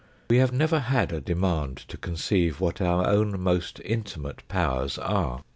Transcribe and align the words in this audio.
We 0.31 0.37
have 0.37 0.51
never 0.51 0.79
had 0.79 1.11
a 1.11 1.21
demand 1.21 1.77
to 1.89 1.95
conceive 1.95 2.59
what 2.59 2.81
our 2.81 3.05
own 3.05 3.39
most 3.39 3.79
intimate 3.85 4.41
powers 4.47 4.97
are. 4.97 5.43